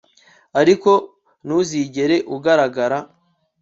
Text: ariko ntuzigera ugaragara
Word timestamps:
ariko 0.59 0.91
ntuzigera 1.45 2.15
ugaragara 2.35 2.97